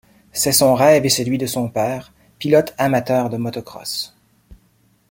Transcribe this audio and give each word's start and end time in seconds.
C'est 0.31 0.51
son 0.51 0.73
rêve 0.73 1.05
et 1.05 1.11
celui 1.11 1.37
de 1.37 1.45
son 1.45 1.69
père, 1.69 2.11
pilote 2.39 2.73
amateur 2.79 3.29
de 3.29 3.37
motocross. 3.37 4.15